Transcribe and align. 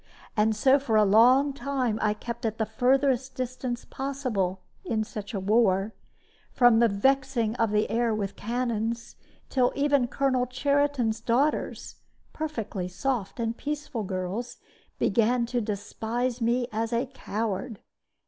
And 0.35 0.55
so 0.55 0.79
for 0.79 0.95
a 0.95 1.05
long 1.05 1.53
time 1.53 1.99
I 2.01 2.15
kept 2.15 2.43
at 2.43 2.57
the 2.57 2.65
furthest 2.65 3.35
distance 3.35 3.85
possible, 3.85 4.61
in 4.83 5.03
such 5.03 5.31
a 5.31 5.39
war, 5.39 5.93
from 6.51 6.79
the 6.79 6.87
vexing 6.87 7.55
of 7.57 7.69
the 7.69 7.87
air 7.87 8.11
with 8.11 8.35
cannons, 8.35 9.15
till 9.47 9.71
even 9.75 10.07
Colonel 10.07 10.47
Cheriton's 10.47 11.19
daughters 11.21 11.97
perfectly 12.33 12.87
soft 12.87 13.39
and 13.39 13.55
peaceful 13.55 14.01
girls 14.01 14.57
began 14.97 15.45
to 15.45 15.61
despise 15.61 16.41
me 16.41 16.67
as 16.71 16.91
a 16.91 17.05
coward. 17.05 17.79